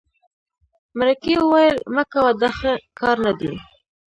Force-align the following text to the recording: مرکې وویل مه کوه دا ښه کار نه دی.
مرکې 0.97 1.33
وویل 1.39 1.75
مه 1.95 2.03
کوه 2.11 2.31
دا 2.41 2.49
ښه 2.59 2.73
کار 2.99 3.15
نه 3.25 3.33
دی. 3.39 3.53